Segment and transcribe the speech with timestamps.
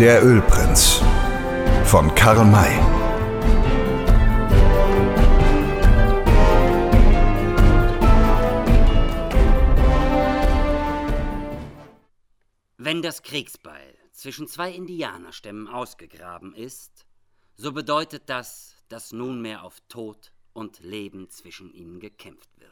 [0.00, 1.02] Der Ölprinz
[1.84, 2.78] von Karl May.
[12.76, 17.04] Wenn das Kriegsbeil zwischen zwei Indianerstämmen ausgegraben ist,
[17.56, 22.70] so bedeutet das, dass nunmehr auf Tod und Leben zwischen ihnen gekämpft wird.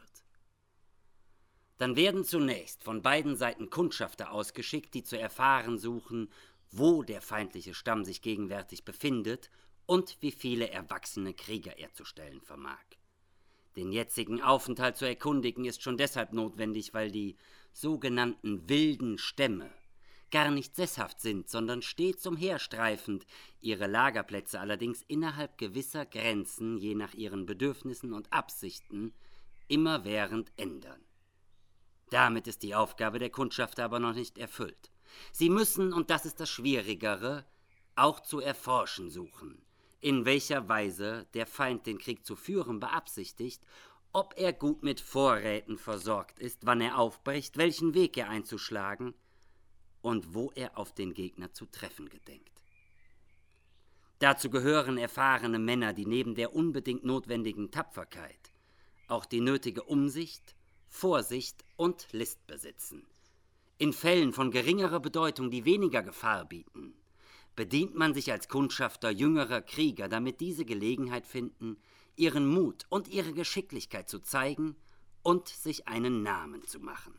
[1.77, 6.31] Dann werden zunächst von beiden Seiten Kundschafter ausgeschickt, die zu erfahren suchen,
[6.71, 9.49] wo der feindliche Stamm sich gegenwärtig befindet
[9.85, 12.83] und wie viele erwachsene Krieger er zu stellen vermag.
[13.75, 17.37] Den jetzigen Aufenthalt zu erkundigen ist schon deshalb notwendig, weil die
[17.73, 19.71] sogenannten wilden Stämme
[20.31, 23.25] gar nicht sesshaft sind, sondern stets umherstreifend,
[23.61, 29.13] ihre Lagerplätze allerdings innerhalb gewisser Grenzen, je nach ihren Bedürfnissen und Absichten,
[29.67, 31.01] immerwährend ändern.
[32.09, 34.91] Damit ist die Aufgabe der Kundschafter aber noch nicht erfüllt.
[35.31, 37.45] Sie müssen, und das ist das Schwierigere,
[37.95, 39.61] auch zu erforschen suchen,
[39.99, 43.61] in welcher Weise der Feind den Krieg zu führen beabsichtigt,
[44.13, 49.13] ob er gut mit Vorräten versorgt ist, wann er aufbricht, welchen Weg er einzuschlagen
[50.01, 52.51] und wo er auf den Gegner zu treffen gedenkt.
[54.19, 58.51] Dazu gehören erfahrene Männer, die neben der unbedingt notwendigen Tapferkeit
[59.07, 60.55] auch die nötige Umsicht,
[60.89, 63.05] Vorsicht und List besitzen.
[63.79, 66.95] In Fällen von geringerer Bedeutung, die weniger Gefahr bieten,
[67.55, 71.77] bedient man sich als Kundschafter jüngerer Krieger, damit diese Gelegenheit finden,
[72.15, 74.75] ihren Mut und ihre Geschicklichkeit zu zeigen
[75.21, 77.13] und sich einen Namen zu machen.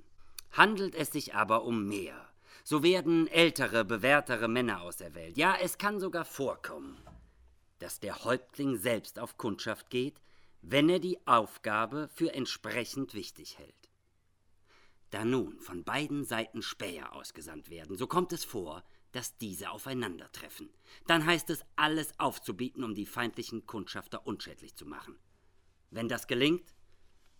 [0.50, 2.28] Handelt es sich aber um mehr,
[2.64, 5.36] so werden ältere, bewährtere Männer auserwählt.
[5.36, 6.98] Ja, es kann sogar vorkommen,
[7.78, 10.20] dass der Häuptling selbst auf Kundschaft geht,
[10.62, 13.87] wenn er die Aufgabe für entsprechend wichtig hält.
[15.10, 20.68] Da nun von beiden Seiten Späher ausgesandt werden, so kommt es vor, dass diese aufeinandertreffen.
[21.06, 25.18] Dann heißt es, alles aufzubieten, um die feindlichen Kundschafter unschädlich zu machen.
[25.90, 26.74] Wenn das gelingt,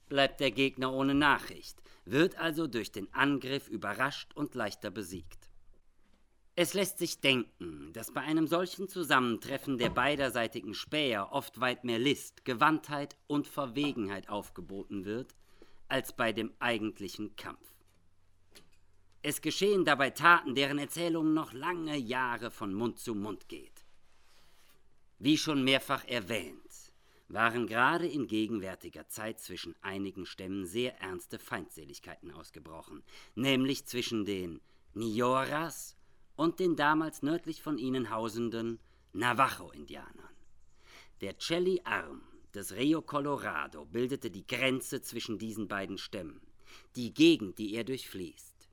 [0.08, 5.50] bleibt der Gegner ohne Nachricht, wird also durch den Angriff überrascht und leichter besiegt.
[6.60, 12.00] Es lässt sich denken, dass bei einem solchen Zusammentreffen der beiderseitigen Späher oft weit mehr
[12.00, 15.36] List, Gewandtheit und Verwegenheit aufgeboten wird,
[15.88, 17.68] als bei dem eigentlichen Kampf.
[19.22, 23.84] Es geschehen dabei Taten, deren Erzählung noch lange Jahre von Mund zu Mund geht.
[25.18, 26.92] Wie schon mehrfach erwähnt,
[27.28, 33.02] waren gerade in gegenwärtiger Zeit zwischen einigen Stämmen sehr ernste Feindseligkeiten ausgebrochen,
[33.34, 34.60] nämlich zwischen den
[34.94, 35.96] Nioras
[36.36, 38.78] und den damals nördlich von ihnen hausenden
[39.12, 40.36] Navajo-Indianern.
[41.20, 42.22] Der Chelly-Arm
[42.54, 46.40] des Rio Colorado bildete die Grenze zwischen diesen beiden Stämmen,
[46.96, 48.68] die Gegend, die er durchfließt.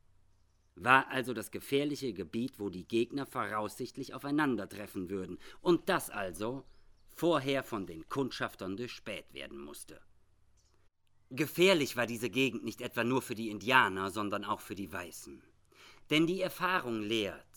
[0.75, 6.65] War also das gefährliche Gebiet, wo die Gegner voraussichtlich aufeinandertreffen würden, und das also
[7.07, 10.01] vorher von den Kundschaftern durchspäht werden musste.
[11.29, 15.41] Gefährlich war diese Gegend nicht etwa nur für die Indianer, sondern auch für die Weißen.
[16.09, 17.47] Denn die Erfahrung lehrt,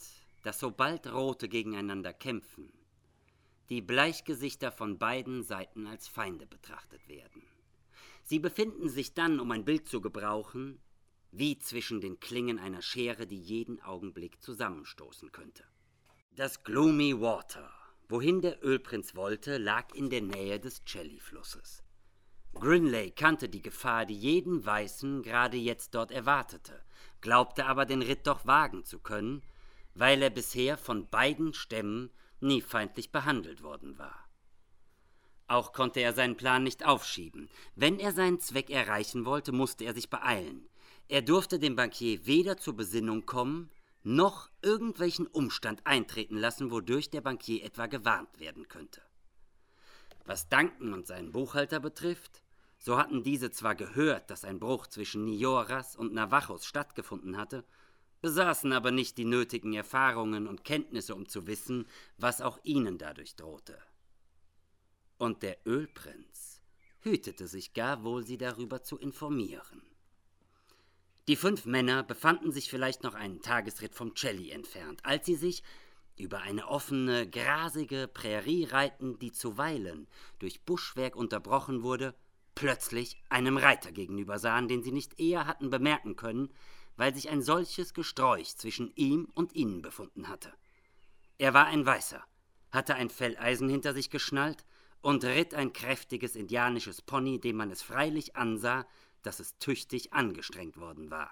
[0.43, 2.71] dass sobald Rote gegeneinander kämpfen,
[3.69, 7.43] die Bleichgesichter von beiden Seiten als Feinde betrachtet werden.
[8.23, 10.79] Sie befinden sich dann, um ein Bild zu gebrauchen,
[11.31, 15.63] wie zwischen den Klingen einer Schere, die jeden Augenblick zusammenstoßen könnte.
[16.35, 17.71] Das Gloomy Water,
[18.07, 21.83] wohin der Ölprinz wollte, lag in der Nähe des Chelly-Flusses.
[22.55, 26.83] Grinley kannte die Gefahr, die jeden Weißen gerade jetzt dort erwartete,
[27.21, 29.43] glaubte aber den Ritt doch wagen zu können,
[29.93, 32.09] weil er bisher von beiden Stämmen
[32.41, 34.29] nie feindlich behandelt worden war.
[35.47, 37.49] Auch konnte er seinen Plan nicht aufschieben.
[37.75, 40.69] Wenn er seinen Zweck erreichen wollte, musste er sich beeilen.
[41.07, 43.71] Er durfte dem Bankier weder zur Besinnung kommen,
[44.03, 49.01] noch irgendwelchen Umstand eintreten lassen, wodurch der Bankier etwa gewarnt werden könnte.
[50.25, 52.43] Was Duncan und seinen Buchhalter betrifft,
[52.77, 57.65] so hatten diese zwar gehört, dass ein Bruch zwischen Nioras und Navajos stattgefunden hatte,
[58.21, 61.87] besaßen aber nicht die nötigen Erfahrungen und Kenntnisse, um zu wissen,
[62.17, 63.77] was auch ihnen dadurch drohte.
[65.17, 66.61] Und der Ölprinz
[67.01, 69.81] hütete sich gar wohl, sie darüber zu informieren.
[71.27, 75.63] Die fünf Männer befanden sich vielleicht noch einen Tagesritt vom Celli entfernt, als sie sich
[76.17, 80.07] über eine offene, grasige Prärie reiten, die zuweilen
[80.39, 82.13] durch Buschwerk unterbrochen wurde,
[82.55, 86.49] plötzlich einem Reiter gegenüber sahen, den sie nicht eher hatten bemerken können,
[86.99, 90.51] weil sich ein solches Gesträuch zwischen ihm und ihnen befunden hatte.
[91.37, 92.21] Er war ein Weißer,
[92.71, 94.65] hatte ein Felleisen hinter sich geschnallt
[95.01, 98.85] und ritt ein kräftiges indianisches Pony, dem man es freilich ansah,
[99.21, 101.31] dass es tüchtig angestrengt worden war.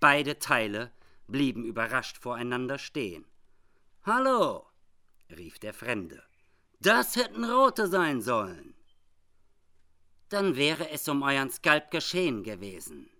[0.00, 0.90] Beide Teile
[1.26, 3.26] blieben überrascht voreinander stehen.
[4.02, 4.64] Hallo,
[5.28, 6.22] rief der Fremde.
[6.80, 8.74] Das hätten Rote sein sollen.
[10.30, 13.10] Dann wäre es um euren Skalp geschehen gewesen,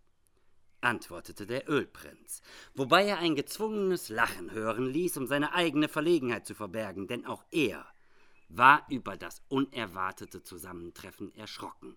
[0.87, 2.41] antwortete der Ölprinz,
[2.75, 7.45] wobei er ein gezwungenes Lachen hören ließ, um seine eigene Verlegenheit zu verbergen, denn auch
[7.51, 7.85] er
[8.49, 11.97] war über das unerwartete Zusammentreffen erschrocken.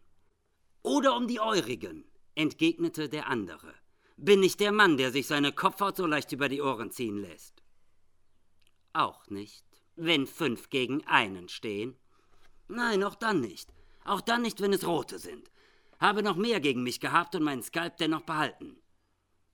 [0.82, 2.06] Oder um die eurigen,
[2.36, 3.74] entgegnete der andere.
[4.18, 7.62] Bin ich der Mann, der sich seine Kopfhaut so leicht über die Ohren ziehen lässt?
[8.94, 9.66] Auch nicht,
[9.96, 11.96] wenn fünf gegen einen stehen.
[12.68, 13.70] Nein, auch dann nicht.
[14.04, 15.52] Auch dann nicht, wenn es rote sind.
[16.00, 18.78] Habe noch mehr gegen mich gehabt und meinen Skalp dennoch behalten.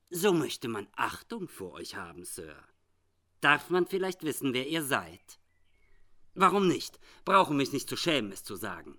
[0.10, 2.56] So möchte man Achtung vor euch haben, Sir.
[3.42, 5.40] Darf man vielleicht wissen, wer ihr seid?
[6.36, 7.00] Warum nicht?
[7.24, 8.98] Brauche mich nicht zu schämen, es zu sagen.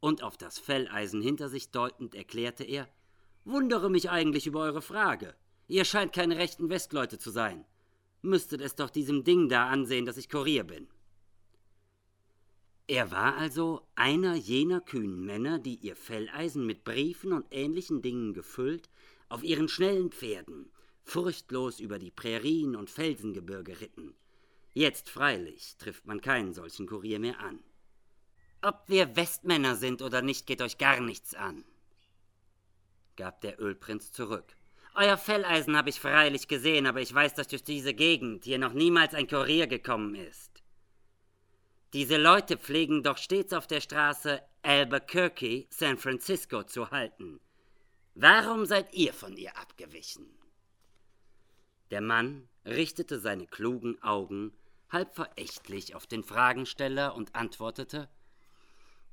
[0.00, 2.88] Und auf das Felleisen hinter sich deutend erklärte er,
[3.44, 5.34] wundere mich eigentlich über eure Frage.
[5.68, 7.64] Ihr scheint keine rechten Westleute zu sein.
[8.22, 10.88] Müsstet es doch diesem Ding da ansehen, dass ich Kurier bin.
[12.88, 18.32] Er war also einer jener kühnen Männer, die ihr Felleisen mit Briefen und ähnlichen Dingen
[18.32, 18.88] gefüllt,
[19.28, 20.70] auf ihren schnellen Pferden,
[21.02, 24.14] furchtlos über die Prärien und Felsengebirge ritten,
[24.76, 27.60] Jetzt freilich trifft man keinen solchen Kurier mehr an.
[28.60, 31.64] Ob wir Westmänner sind oder nicht, geht euch gar nichts an,
[33.16, 34.44] gab der Ölprinz zurück.
[34.94, 38.74] Euer Felleisen habe ich freilich gesehen, aber ich weiß, dass durch diese Gegend hier noch
[38.74, 40.55] niemals ein Kurier gekommen ist.
[41.92, 47.40] Diese Leute pflegen doch stets auf der Straße Albuquerque, San Francisco zu halten.
[48.14, 50.26] Warum seid ihr von ihr abgewichen?
[51.90, 54.52] Der Mann richtete seine klugen Augen
[54.90, 58.08] halb verächtlich auf den Fragensteller und antwortete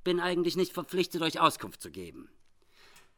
[0.03, 2.29] Bin eigentlich nicht verpflichtet, euch Auskunft zu geben.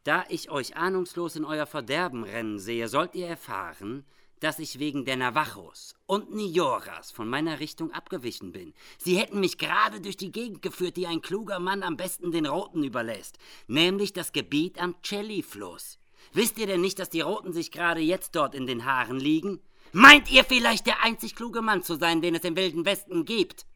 [0.04, 4.04] Da ich euch ahnungslos in euer Verderben rennen sehe, sollt ihr erfahren,
[4.40, 8.74] dass ich wegen der Navajos und Nioras von meiner Richtung abgewichen bin.
[8.98, 12.46] Sie hätten mich gerade durch die Gegend geführt, die ein kluger Mann am besten den
[12.46, 15.98] Roten überlässt, nämlich das Gebiet am Celli-Fluss.
[16.32, 19.60] Wisst ihr denn nicht, dass die Roten sich gerade jetzt dort in den Haaren liegen?
[19.92, 23.66] Meint ihr vielleicht der einzig kluge Mann zu sein, den es im Wilden Westen gibt?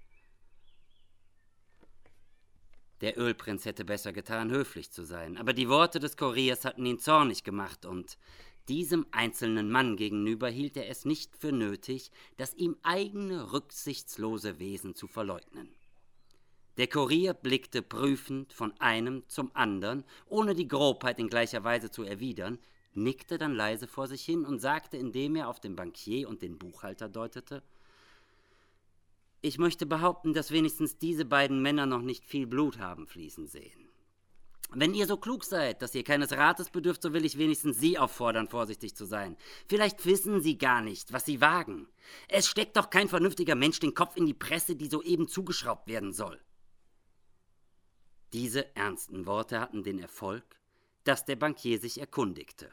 [3.01, 6.99] Der Ölprinz hätte besser getan, höflich zu sein, aber die Worte des Kuriers hatten ihn
[6.99, 8.19] zornig gemacht, und
[8.71, 14.95] diesem einzelnen Mann gegenüber hielt er es nicht für nötig, das ihm eigene rücksichtslose Wesen
[14.95, 15.69] zu verleugnen.
[16.77, 22.05] Der Kurier blickte prüfend von einem zum anderen, ohne die Grobheit in gleicher Weise zu
[22.05, 22.61] erwidern,
[22.95, 26.57] nickte dann leise vor sich hin und sagte, indem er auf den Bankier und den
[26.57, 27.65] Buchhalter deutete,
[29.43, 33.80] ich möchte behaupten, dass wenigstens diese beiden Männer noch nicht viel Blut haben fließen sehen.
[34.73, 37.99] Wenn ihr so klug seid, dass ihr keines Rates bedürft, so will ich wenigstens Sie
[37.99, 39.37] auffordern, vorsichtig zu sein.
[39.69, 41.89] Vielleicht wissen Sie gar nicht, was Sie wagen.
[42.29, 46.13] Es steckt doch kein vernünftiger Mensch den Kopf in die Presse, die soeben zugeschraubt werden
[46.13, 46.41] soll.
[48.33, 50.45] Diese ernsten Worte hatten den Erfolg,
[51.03, 52.71] dass der Bankier sich erkundigte.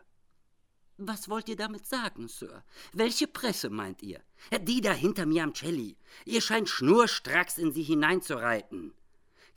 [0.99, 2.63] Was wollt ihr damit sagen, Sir?
[2.91, 4.19] Welche Presse meint ihr?
[4.61, 5.95] Die da hinter mir am Celli.
[6.25, 8.93] Ihr scheint schnurstracks in sie hineinzureiten.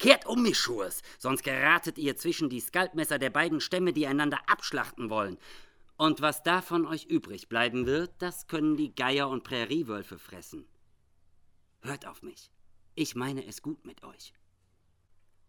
[0.01, 5.11] Kehrt um, Mischurs, sonst geratet ihr zwischen die Skalpmesser der beiden Stämme, die einander abschlachten
[5.11, 5.37] wollen.
[5.99, 10.67] Und was davon euch übrig bleiben wird, das können die Geier und Präriewölfe fressen.
[11.83, 12.51] Hört auf mich.
[12.95, 14.33] Ich meine es gut mit euch.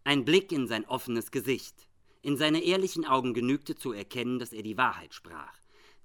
[0.04, 1.88] Ein Blick in sein offenes Gesicht.
[2.20, 5.56] In seine ehrlichen Augen genügte zu erkennen, dass er die Wahrheit sprach.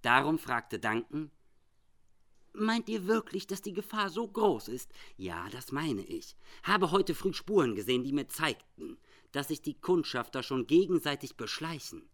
[0.01, 1.31] Darum fragte Duncan,
[2.59, 4.91] Meint ihr wirklich, dass die Gefahr so groß ist?
[5.15, 6.35] Ja, das meine ich.
[6.63, 8.97] Habe heute früh Spuren gesehen, die mir zeigten,
[9.31, 12.09] dass sich die Kundschafter schon gegenseitig beschleichen.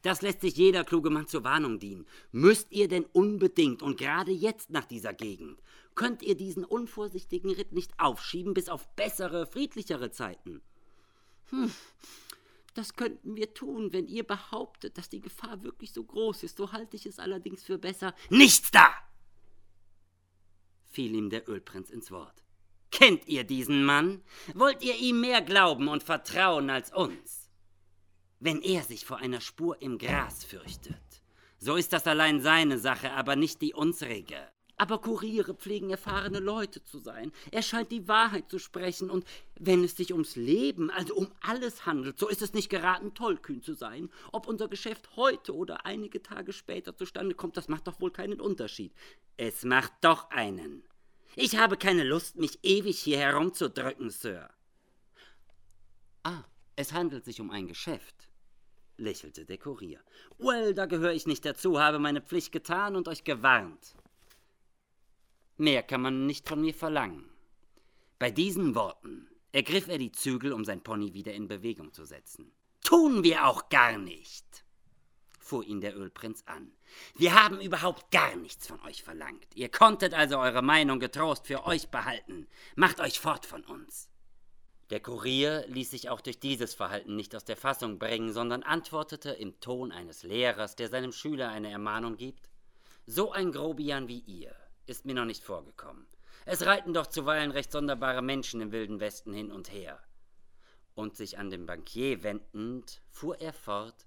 [0.00, 2.06] Das lässt sich jeder kluge Mann zur Warnung dienen.
[2.30, 5.60] Müsst ihr denn unbedingt und gerade jetzt nach dieser Gegend,
[5.94, 10.62] könnt ihr diesen unvorsichtigen Ritt nicht aufschieben bis auf bessere, friedlichere Zeiten?
[11.50, 11.70] Hm,
[12.72, 16.56] das könnten wir tun, wenn ihr behauptet, dass die Gefahr wirklich so groß ist.
[16.56, 18.14] So halte ich es allerdings für besser.
[18.30, 18.90] Nichts da!
[20.92, 22.44] Fiel ihm der Ölprinz ins Wort.
[22.90, 24.22] Kennt ihr diesen Mann?
[24.54, 27.50] Wollt ihr ihm mehr glauben und vertrauen als uns?
[28.38, 31.22] Wenn er sich vor einer Spur im Gras fürchtet,
[31.58, 34.36] so ist das allein seine Sache, aber nicht die unsrige.
[34.82, 37.30] Aber Kuriere pflegen erfahrene Leute zu sein.
[37.52, 39.10] Er scheint die Wahrheit zu sprechen.
[39.10, 39.24] Und
[39.54, 43.62] wenn es sich ums Leben, also um alles handelt, so ist es nicht geraten, tollkühn
[43.62, 44.10] zu sein.
[44.32, 48.40] Ob unser Geschäft heute oder einige Tage später zustande kommt, das macht doch wohl keinen
[48.40, 48.92] Unterschied.
[49.36, 50.82] Es macht doch einen.
[51.36, 54.50] Ich habe keine Lust, mich ewig hier herumzudrücken, Sir.
[56.24, 56.42] Ah,
[56.74, 58.28] es handelt sich um ein Geschäft,
[58.96, 60.00] lächelte der Kurier.
[60.38, 63.94] Well, da gehöre ich nicht dazu, habe meine Pflicht getan und euch gewarnt.
[65.56, 67.28] Mehr kann man nicht von mir verlangen.
[68.18, 72.50] Bei diesen Worten ergriff er die Zügel, um sein Pony wieder in Bewegung zu setzen.
[72.82, 74.64] Tun wir auch gar nicht,
[75.38, 76.72] fuhr ihn der Ölprinz an.
[77.14, 79.46] Wir haben überhaupt gar nichts von euch verlangt.
[79.54, 82.46] Ihr konntet also eure Meinung getrost für euch behalten.
[82.74, 84.08] Macht euch fort von uns.
[84.90, 89.30] Der Kurier ließ sich auch durch dieses Verhalten nicht aus der Fassung bringen, sondern antwortete
[89.30, 92.50] im Ton eines Lehrers, der seinem Schüler eine Ermahnung gibt.
[93.06, 94.54] So ein Grobian wie ihr
[94.86, 96.06] ist mir noch nicht vorgekommen.
[96.44, 100.02] Es reiten doch zuweilen recht sonderbare Menschen im wilden Westen hin und her.
[100.94, 104.06] Und sich an den Bankier wendend, fuhr er fort,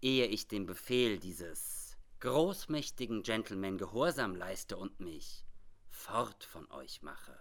[0.00, 5.44] ehe ich dem Befehl dieses großmächtigen Gentleman Gehorsam leiste und mich
[5.88, 7.38] fort von euch mache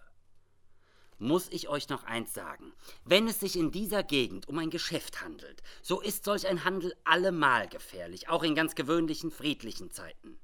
[1.20, 2.74] muss ich euch noch eins sagen.
[3.04, 6.96] Wenn es sich in dieser Gegend um ein Geschäft handelt, so ist solch ein Handel
[7.04, 10.40] allemal gefährlich, auch in ganz gewöhnlichen friedlichen Zeiten.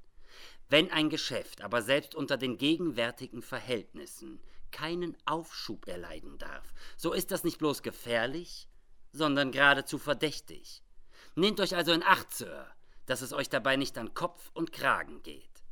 [0.68, 4.40] Wenn ein Geschäft aber selbst unter den gegenwärtigen Verhältnissen
[4.72, 8.68] keinen Aufschub erleiden darf, so ist das nicht bloß gefährlich,
[9.12, 10.82] sondern geradezu verdächtig.
[11.34, 12.66] Nehmt euch also in Acht, Sir,
[13.06, 15.62] dass es euch dabei nicht an Kopf und Kragen geht.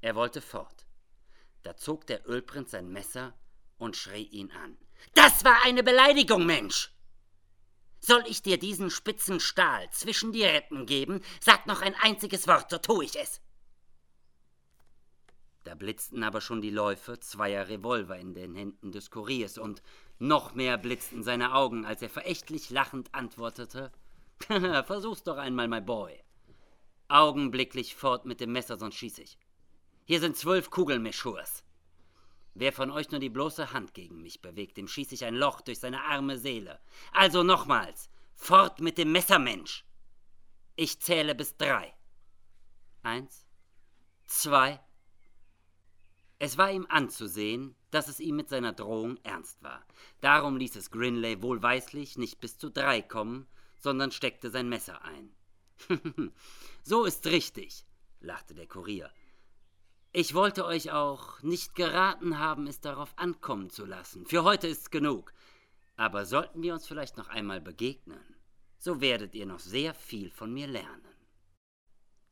[0.00, 0.86] Er wollte fort.
[1.62, 3.34] Da zog der Ölprinz sein Messer
[3.76, 4.78] und schrie ihn an.
[5.14, 6.92] Das war eine Beleidigung, Mensch!
[8.00, 11.22] Soll ich dir diesen spitzen Stahl zwischen die Rippen geben?
[11.40, 13.40] Sag noch ein einziges Wort, so tu ich es.
[15.66, 19.82] Da blitzten aber schon die Läufe zweier Revolver in den Händen des Kuriers und
[20.20, 23.90] noch mehr blitzten seine Augen, als er verächtlich lachend antwortete:
[24.38, 26.22] Versuch's doch einmal, my boy.
[27.08, 29.38] Augenblicklich fort mit dem Messer, sonst schieß ich.
[30.04, 31.64] Hier sind zwölf Kugeln, Meschurs.
[32.54, 35.62] Wer von euch nur die bloße Hand gegen mich bewegt, dem schieße ich ein Loch
[35.62, 36.78] durch seine arme Seele.
[37.10, 39.84] Also nochmals, fort mit dem Messermensch.
[40.76, 41.92] Ich zähle bis drei.
[43.02, 43.44] Eins,
[44.26, 44.80] zwei.
[46.38, 49.86] Es war ihm anzusehen, dass es ihm mit seiner Drohung ernst war.
[50.20, 53.46] Darum ließ es Grinley wohlweislich nicht bis zu drei kommen,
[53.78, 55.34] sondern steckte sein Messer ein.
[56.82, 57.86] so ist richtig,
[58.20, 59.10] lachte der Kurier.
[60.12, 64.26] Ich wollte euch auch nicht geraten haben, es darauf ankommen zu lassen.
[64.26, 65.32] Für heute ist's genug.
[65.96, 68.36] Aber sollten wir uns vielleicht noch einmal begegnen,
[68.78, 71.08] so werdet ihr noch sehr viel von mir lernen.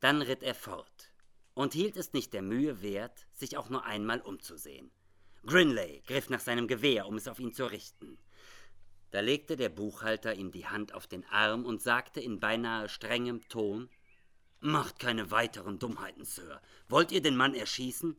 [0.00, 1.13] Dann ritt er fort
[1.54, 4.90] und hielt es nicht der Mühe wert, sich auch nur einmal umzusehen.
[5.46, 8.18] Grinley griff nach seinem Gewehr, um es auf ihn zu richten.
[9.10, 13.46] Da legte der Buchhalter ihm die Hand auf den Arm und sagte in beinahe strengem
[13.48, 13.88] Ton
[14.60, 16.60] Macht keine weiteren Dummheiten, Sir.
[16.88, 18.16] Wollt ihr den Mann erschießen?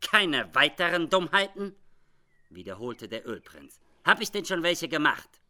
[0.00, 1.76] Keine weiteren Dummheiten?
[2.48, 3.78] wiederholte der Ölprinz.
[4.04, 5.41] Hab ich denn schon welche gemacht?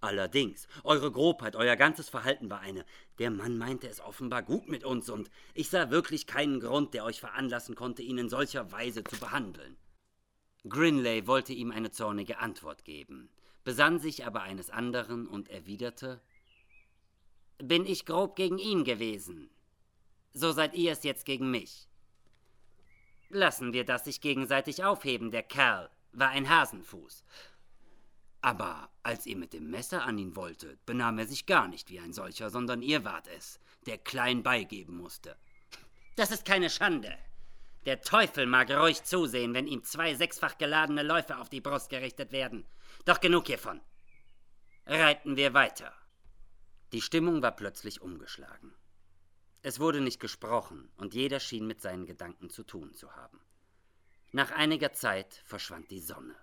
[0.00, 2.84] Allerdings, eure Grobheit, euer ganzes Verhalten war eine.
[3.18, 7.04] Der Mann meinte es offenbar gut mit uns, und ich sah wirklich keinen Grund, der
[7.04, 9.76] euch veranlassen konnte, ihn in solcher Weise zu behandeln.
[10.68, 13.28] Grinley wollte ihm eine zornige Antwort geben,
[13.64, 16.20] besann sich aber eines anderen und erwiderte
[17.58, 19.50] Bin ich grob gegen ihn gewesen?
[20.38, 21.88] so seid ihr es jetzt gegen mich.
[23.28, 27.24] Lassen wir das sich gegenseitig aufheben, der Kerl war ein Hasenfuß.
[28.40, 31.98] Aber als ihr mit dem Messer an ihn wolltet, benahm er sich gar nicht wie
[31.98, 35.34] ein solcher, sondern ihr wart es, der klein beigeben musste.
[36.16, 37.16] Das ist keine Schande.
[37.86, 42.32] Der Teufel mag ruhig zusehen, wenn ihm zwei sechsfach geladene Läufe auf die Brust gerichtet
[42.32, 42.66] werden.
[43.06, 43.80] Doch genug hiervon.
[44.84, 45.94] Reiten wir weiter.
[46.92, 48.74] Die Stimmung war plötzlich umgeschlagen.
[49.62, 53.40] Es wurde nicht gesprochen, und jeder schien mit seinen Gedanken zu tun zu haben.
[54.32, 56.36] Nach einiger Zeit verschwand die Sonne.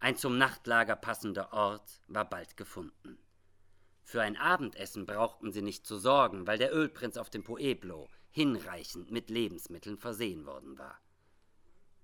[0.00, 3.18] Ein zum Nachtlager passender Ort war bald gefunden.
[4.04, 9.10] Für ein Abendessen brauchten sie nicht zu sorgen, weil der Ölprinz auf dem Pueblo hinreichend
[9.10, 11.00] mit Lebensmitteln versehen worden war.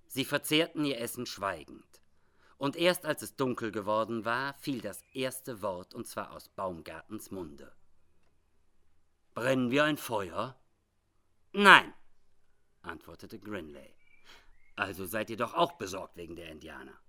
[0.07, 2.01] Sie verzehrten ihr Essen schweigend,
[2.57, 7.31] und erst als es dunkel geworden war, fiel das erste Wort, und zwar aus Baumgartens
[7.31, 7.73] Munde.
[9.33, 10.59] Brennen wir ein Feuer?
[11.53, 11.93] Nein,
[12.81, 13.95] antwortete Grinley.
[14.75, 16.99] Also seid ihr doch auch besorgt wegen der Indianer.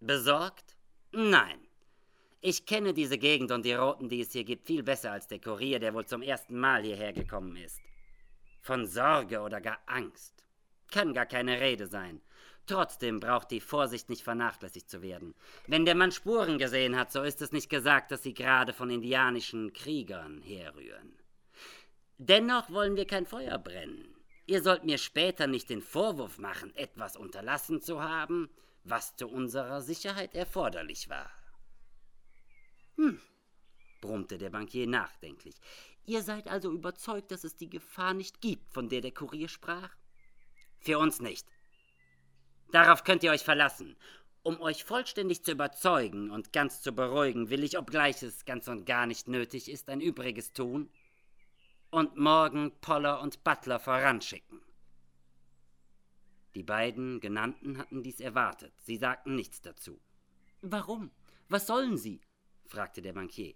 [0.00, 0.76] Besorgt?
[1.12, 1.60] Nein.
[2.40, 5.40] Ich kenne diese Gegend und die Roten, die es hier gibt, viel besser als der
[5.40, 7.80] Kurier, der wohl zum ersten Mal hierher gekommen ist.
[8.60, 10.44] Von Sorge oder gar Angst
[10.90, 12.20] kann gar keine Rede sein.
[12.66, 15.34] Trotzdem braucht die Vorsicht nicht vernachlässigt zu werden.
[15.66, 18.90] Wenn der Mann Spuren gesehen hat, so ist es nicht gesagt, dass sie gerade von
[18.90, 21.18] indianischen Kriegern herrühren.
[22.18, 24.14] Dennoch wollen wir kein Feuer brennen.
[24.46, 28.50] Ihr sollt mir später nicht den Vorwurf machen, etwas unterlassen zu haben,
[28.90, 31.30] was zu unserer Sicherheit erforderlich war.
[32.96, 33.20] Hm,
[34.00, 35.56] brummte der Bankier nachdenklich.
[36.06, 39.94] Ihr seid also überzeugt, dass es die Gefahr nicht gibt, von der der Kurier sprach?
[40.80, 41.46] Für uns nicht,
[42.70, 43.96] Darauf könnt ihr euch verlassen.
[44.42, 48.86] Um euch vollständig zu überzeugen und ganz zu beruhigen, will ich, obgleich es ganz und
[48.86, 50.90] gar nicht nötig ist, ein Übriges tun
[51.90, 54.60] und morgen Poller und Butler voranschicken.
[56.54, 58.72] Die beiden Genannten hatten dies erwartet.
[58.82, 60.00] Sie sagten nichts dazu.
[60.60, 61.10] Warum?
[61.48, 62.20] Was sollen sie?
[62.66, 63.54] fragte der Bankier.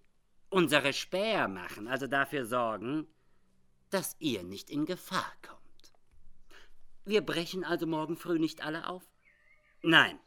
[0.48, 3.06] Unsere Späher machen, also dafür sorgen,
[3.90, 5.62] dass ihr nicht in Gefahr kommt.
[7.04, 9.02] Wir brechen also morgen früh nicht alle auf?
[9.82, 10.20] Nein,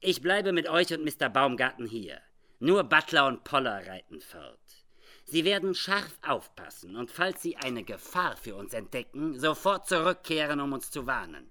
[0.00, 1.28] ich bleibe mit euch und Mr.
[1.28, 2.20] Baumgarten hier.
[2.58, 4.86] Nur Butler und Poller reiten fort.
[5.24, 10.72] Sie werden scharf aufpassen und falls sie eine Gefahr für uns entdecken, sofort zurückkehren, um
[10.72, 11.50] uns zu warnen.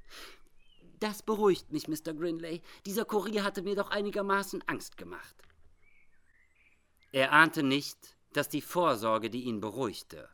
[0.99, 2.13] Das beruhigt mich, Mr.
[2.13, 2.61] Grinley.
[2.85, 5.35] Dieser Kurier hatte mir doch einigermaßen Angst gemacht.
[7.11, 10.29] Er ahnte nicht, dass die Vorsorge, die ihn beruhigte,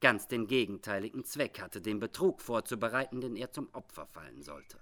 [0.00, 4.78] ganz den gegenteiligen Zweck hatte, den Betrug vorzubereiten, den er zum Opfer fallen sollte.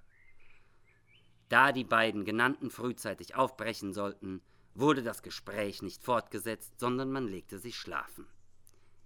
[1.48, 4.40] Da die beiden Genannten frühzeitig aufbrechen sollten,
[4.74, 8.26] wurde das Gespräch nicht fortgesetzt, sondern man legte sich schlafen.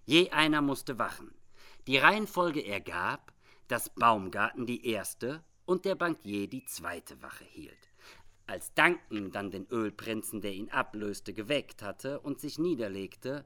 [0.05, 1.33] Je einer musste wachen.
[1.87, 3.33] Die Reihenfolge ergab,
[3.67, 7.91] dass Baumgarten die erste und der Bankier die zweite Wache hielt.
[8.47, 13.45] Als Duncan dann den Ölprinzen, der ihn ablöste, geweckt hatte und sich niederlegte,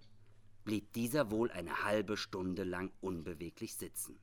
[0.63, 4.19] blieb dieser wohl eine halbe Stunde lang unbeweglich sitzen.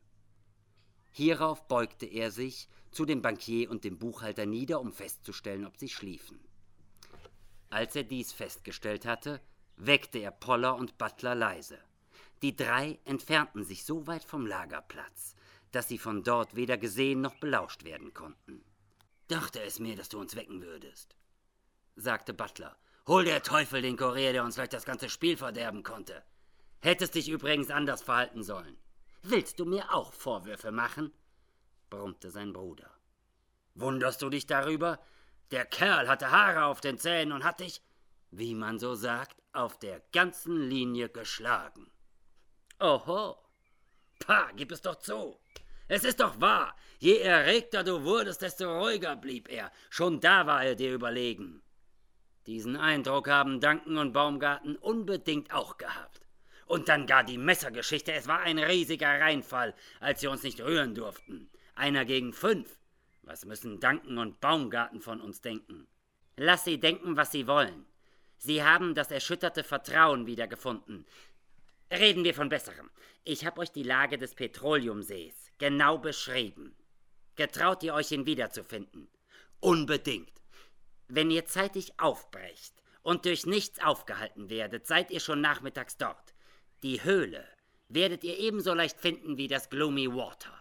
[1.10, 5.88] Hierauf beugte er sich zu dem Bankier und dem Buchhalter nieder, um festzustellen, ob sie
[5.88, 6.38] schliefen.
[7.68, 9.40] Als er dies festgestellt hatte,
[9.76, 11.78] weckte er Poller und Butler leise.
[12.42, 15.34] Die drei entfernten sich so weit vom Lagerplatz,
[15.72, 18.64] dass sie von dort weder gesehen noch belauscht werden konnten.
[19.28, 21.14] Dachte es mir, dass du uns wecken würdest,
[21.96, 22.76] sagte Butler.
[23.06, 26.22] Hol der Teufel den Kurier, der uns gleich das ganze Spiel verderben konnte.
[26.80, 28.76] Hättest dich übrigens anders verhalten sollen.
[29.22, 31.12] Willst du mir auch Vorwürfe machen?
[31.90, 32.90] brummte sein Bruder.
[33.74, 34.98] Wunderst du dich darüber?
[35.50, 37.82] Der Kerl hatte Haare auf den Zähnen und hat dich,
[38.30, 41.90] wie man so sagt, auf der ganzen Linie geschlagen.
[42.78, 43.36] Oho.
[44.18, 45.38] Pah, gib es doch zu.
[45.88, 46.76] Es ist doch wahr.
[46.98, 49.72] Je erregter du wurdest, desto ruhiger blieb er.
[49.88, 51.62] Schon da war er dir überlegen.
[52.46, 56.26] Diesen Eindruck haben Duncan und Baumgarten unbedingt auch gehabt.
[56.66, 58.12] Und dann gar die Messergeschichte.
[58.12, 61.50] Es war ein riesiger Reinfall, als sie uns nicht rühren durften.
[61.74, 62.78] Einer gegen fünf.
[63.22, 65.86] Was müssen Danken und Baumgarten von uns denken?
[66.36, 67.86] Lass sie denken, was sie wollen.
[68.38, 71.04] Sie haben das erschütterte Vertrauen wiedergefunden.
[71.90, 72.90] Reden wir von Besserem.
[73.24, 76.76] Ich habe euch die Lage des Petroleumsees genau beschrieben.
[77.36, 79.08] Getraut ihr euch, ihn wiederzufinden?
[79.60, 80.32] Unbedingt.
[81.08, 86.34] Wenn ihr zeitig aufbrecht und durch nichts aufgehalten werdet, seid ihr schon nachmittags dort.
[86.82, 87.46] Die Höhle
[87.88, 90.52] werdet ihr ebenso leicht finden wie das Gloomy Water.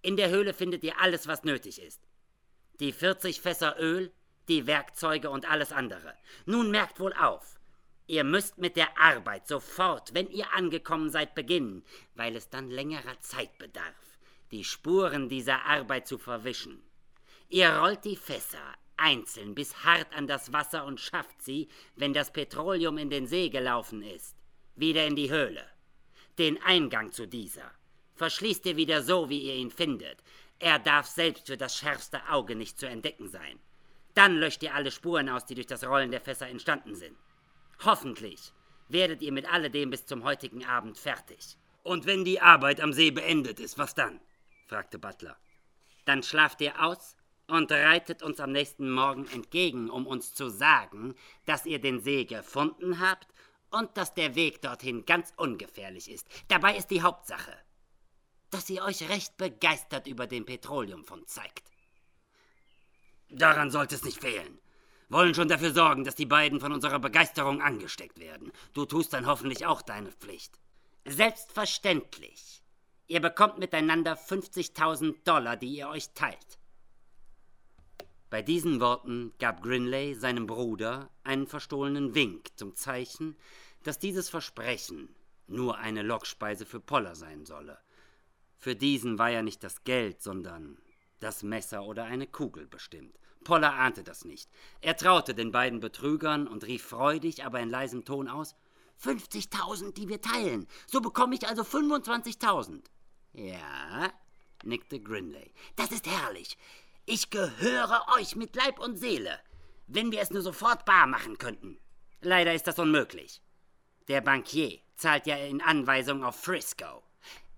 [0.00, 2.00] In der Höhle findet ihr alles, was nötig ist.
[2.80, 4.10] Die 40 Fässer Öl,
[4.48, 6.14] die Werkzeuge und alles andere.
[6.46, 7.60] Nun merkt wohl auf.
[8.06, 11.84] Ihr müsst mit der Arbeit sofort, wenn ihr angekommen seid, beginnen,
[12.14, 14.18] weil es dann längerer Zeit bedarf,
[14.50, 16.82] die Spuren dieser Arbeit zu verwischen.
[17.48, 22.32] Ihr rollt die Fässer einzeln bis hart an das Wasser und schafft sie, wenn das
[22.32, 24.36] Petroleum in den See gelaufen ist,
[24.76, 25.64] wieder in die Höhle.
[26.38, 27.70] Den Eingang zu dieser
[28.14, 30.22] verschließt ihr wieder so, wie ihr ihn findet.
[30.58, 33.58] Er darf selbst für das schärfste Auge nicht zu entdecken sein.
[34.14, 37.16] Dann löscht ihr alle Spuren aus, die durch das Rollen der Fässer entstanden sind.
[37.84, 38.52] Hoffentlich
[38.88, 41.56] werdet ihr mit alledem bis zum heutigen Abend fertig.
[41.82, 44.20] Und wenn die Arbeit am See beendet ist, was dann?
[44.66, 45.36] fragte Butler.
[46.04, 47.16] Dann schlaft ihr aus
[47.48, 51.14] und reitet uns am nächsten Morgen entgegen, um uns zu sagen,
[51.44, 53.28] dass ihr den See gefunden habt
[53.70, 56.28] und dass der Weg dorthin ganz ungefährlich ist.
[56.48, 57.56] Dabei ist die Hauptsache,
[58.50, 61.64] dass ihr euch recht begeistert über den Petroleumfund zeigt.
[63.28, 64.61] Daran sollte es nicht fehlen.
[65.12, 68.50] Wollen schon dafür sorgen, dass die beiden von unserer Begeisterung angesteckt werden.
[68.72, 70.58] Du tust dann hoffentlich auch deine Pflicht.
[71.04, 72.62] Selbstverständlich.
[73.06, 76.58] Ihr bekommt miteinander 50.000 Dollar, die ihr euch teilt.
[78.30, 83.36] Bei diesen Worten gab Grinley seinem Bruder einen verstohlenen Wink zum Zeichen,
[83.82, 85.14] dass dieses Versprechen
[85.46, 87.78] nur eine Lockspeise für Poller sein solle
[88.62, 90.78] für diesen war ja nicht das Geld, sondern
[91.18, 93.18] das Messer oder eine Kugel bestimmt.
[93.44, 94.50] Poller ahnte das nicht.
[94.80, 98.54] Er traute den beiden Betrügern und rief freudig, aber in leisem Ton aus:
[99.02, 100.66] 50.000, die wir teilen.
[100.86, 102.82] So bekomme ich also 25.000.
[103.32, 104.12] Ja,
[104.64, 105.52] nickte Grinley.
[105.76, 106.56] Das ist herrlich.
[107.04, 109.40] Ich gehöre euch mit Leib und Seele.
[109.86, 111.78] Wenn wir es nur sofort bar machen könnten.
[112.20, 113.42] Leider ist das unmöglich.
[114.08, 117.02] Der Bankier zahlt ja in Anweisung auf Frisco.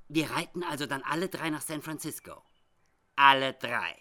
[0.09, 2.43] Wir reiten also dann alle drei nach San Francisco.
[3.17, 3.97] Alle drei.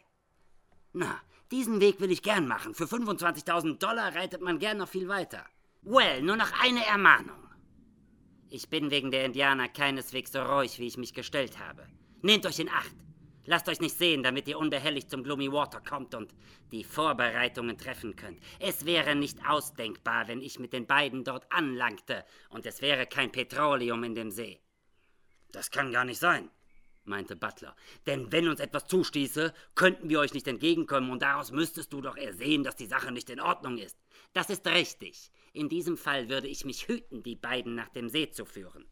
[0.93, 2.73] Na, Diesen Weg will ich gern machen.
[2.73, 5.45] Für 25.000 Dollar reitet man gern noch viel weiter.
[5.82, 7.47] Well, nur noch eine Ermahnung.
[8.49, 11.88] Ich bin wegen der Indianer keineswegs so ruhig, wie ich mich gestellt habe.
[12.21, 12.95] Nehmt euch in Acht.
[13.45, 16.34] Lasst euch nicht sehen, damit ihr unbehelligt zum Gloomy Water kommt und
[16.71, 18.39] die Vorbereitungen treffen könnt.
[18.60, 23.32] Es wäre nicht ausdenkbar, wenn ich mit den beiden dort anlangte und es wäre kein
[23.32, 24.62] Petroleum in dem See.
[25.51, 26.49] Das kann gar nicht sein,
[27.05, 27.75] meinte Butler.
[28.05, 32.17] Denn wenn uns etwas zustieße, könnten wir euch nicht entgegenkommen und daraus müsstest du doch
[32.17, 33.97] ersehen, dass die Sache nicht in Ordnung ist.
[34.33, 35.31] Das ist richtig.
[35.53, 38.85] In diesem Fall würde ich mich hüten, die beiden nach dem See zu führen.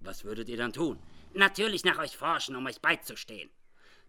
[0.00, 0.98] Was würdet ihr dann tun?
[1.32, 3.50] Natürlich nach euch forschen, um euch beizustehen.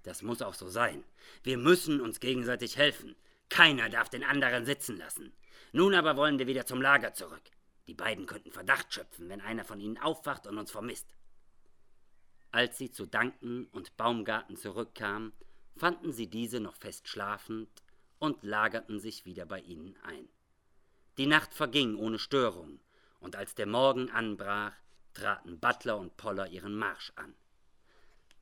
[0.04, 1.04] Das muss auch so sein.
[1.42, 3.16] Wir müssen uns gegenseitig helfen.
[3.50, 5.34] Keiner darf den anderen sitzen lassen.
[5.72, 7.42] Nun aber wollen wir wieder zum Lager zurück.
[7.88, 11.08] Die beiden könnten Verdacht schöpfen, wenn einer von ihnen aufwacht und uns vermisst.
[12.56, 15.34] Als sie zu Duncan und Baumgarten zurückkamen,
[15.76, 17.68] fanden sie diese noch fest schlafend
[18.18, 20.30] und lagerten sich wieder bei ihnen ein.
[21.18, 22.80] Die Nacht verging ohne Störung,
[23.20, 24.72] und als der Morgen anbrach,
[25.14, 27.36] traten Butler und Poller ihren Marsch an.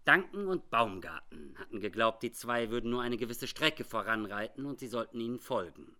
[0.06, 4.89] Duncan und Baumgarten hatten geglaubt, die zwei würden nur eine gewisse Strecke voranreiten und sie
[4.89, 5.95] sollten ihnen folgen.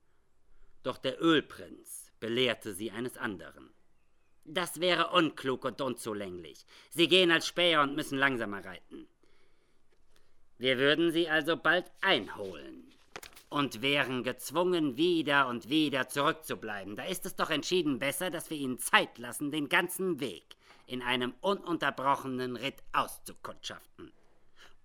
[0.84, 3.73] Doch der Ölprinz belehrte sie eines anderen.
[4.46, 6.66] Das wäre unklug und unzulänglich.
[6.90, 9.08] Sie gehen als Späher und müssen langsamer reiten.
[10.58, 12.94] Wir würden sie also bald einholen
[13.50, 16.96] und wären gezwungen, wieder und wieder zurückzubleiben.
[16.96, 20.56] Da ist es doch entschieden besser, dass wir ihnen Zeit lassen, den ganzen Weg
[20.88, 24.12] in einem ununterbrochenen Ritt auszukundschaften.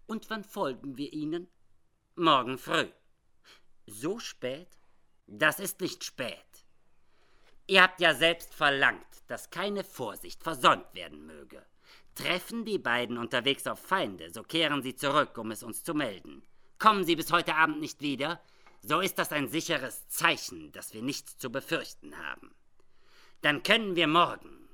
[0.06, 1.48] Und wann folgen wir ihnen?
[2.14, 2.88] Morgen früh.
[3.86, 4.68] So spät?
[5.26, 6.47] Das ist nicht spät.
[7.70, 11.62] Ihr habt ja selbst verlangt, dass keine Vorsicht versäumt werden möge.
[12.14, 16.42] Treffen die beiden unterwegs auf Feinde, so kehren sie zurück, um es uns zu melden.
[16.78, 18.40] Kommen sie bis heute Abend nicht wieder,
[18.80, 22.54] so ist das ein sicheres Zeichen, dass wir nichts zu befürchten haben.
[23.42, 24.68] Dann können wir morgen,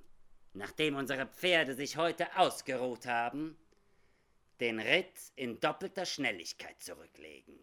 [0.52, 3.56] nachdem unsere Pferde sich heute ausgeruht haben,
[4.60, 7.58] den Ritt in doppelter Schnelligkeit zurücklegen.